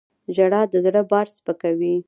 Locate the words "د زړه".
0.71-1.01